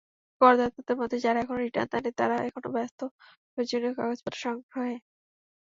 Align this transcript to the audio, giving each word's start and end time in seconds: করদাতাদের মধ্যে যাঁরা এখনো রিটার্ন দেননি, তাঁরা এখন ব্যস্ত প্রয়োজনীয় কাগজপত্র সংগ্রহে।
করদাতাদের 0.41 0.95
মধ্যে 0.99 1.17
যাঁরা 1.19 1.39
এখনো 1.41 1.59
রিটার্ন 1.59 1.89
দেননি, 1.93 2.11
তাঁরা 2.19 2.35
এখন 2.47 2.63
ব্যস্ত 2.75 2.99
প্রয়োজনীয় 3.51 3.93
কাগজপত্র 3.97 4.39
সংগ্রহে। 4.45 4.95